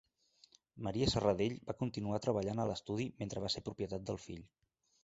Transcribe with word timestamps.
Maria 0.87 1.09
Serradell 1.11 1.59
va 1.67 1.77
continuar 1.83 2.23
treballant 2.27 2.65
a 2.65 2.67
l'estudi 2.73 3.09
mentre 3.23 3.47
va 3.47 3.57
ser 3.57 3.67
propietat 3.71 4.11
del 4.11 4.25
fill. 4.29 4.47